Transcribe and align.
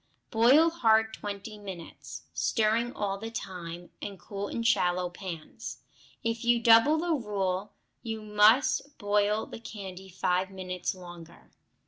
Boil 0.31 0.71
hard 0.71 1.13
twenty 1.13 1.59
minutes, 1.59 2.23
stirring 2.33 2.91
all 2.93 3.19
the 3.19 3.29
time, 3.29 3.91
and 4.01 4.19
cool 4.19 4.47
in 4.47 4.63
shallow 4.63 5.11
pans. 5.11 5.83
If 6.23 6.43
you 6.43 6.59
double 6.59 6.97
the 6.97 7.13
rule 7.13 7.73
you 8.01 8.23
must 8.23 8.97
boil 8.97 9.45
the 9.45 9.59
candy 9.59 10.09
five 10.09 10.49
minutes 10.49 10.95
longer. 10.95 11.51